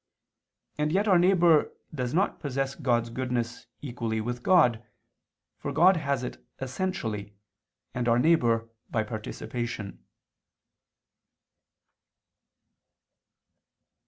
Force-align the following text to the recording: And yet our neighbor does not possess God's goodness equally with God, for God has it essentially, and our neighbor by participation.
And 0.79 0.91
yet 0.91 1.07
our 1.07 1.19
neighbor 1.19 1.71
does 1.93 2.11
not 2.11 2.39
possess 2.39 2.73
God's 2.73 3.11
goodness 3.11 3.67
equally 3.83 4.19
with 4.19 4.41
God, 4.41 4.83
for 5.59 5.71
God 5.71 5.97
has 5.97 6.23
it 6.23 6.43
essentially, 6.59 7.35
and 7.93 8.07
our 8.07 8.17
neighbor 8.17 8.67
by 8.89 9.03
participation. 9.03 10.03